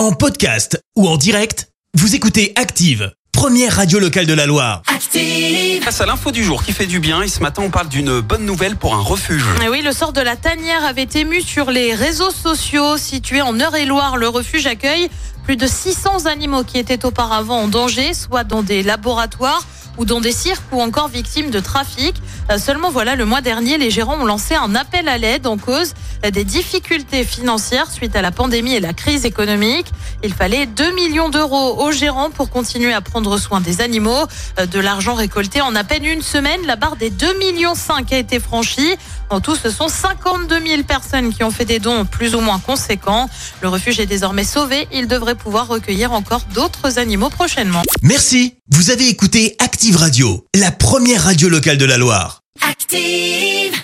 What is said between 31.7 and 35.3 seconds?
aux gérants pour continuer à prendre soin des animaux. Euh, De l'argent